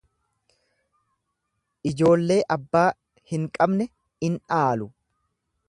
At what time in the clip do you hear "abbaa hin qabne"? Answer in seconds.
2.57-3.89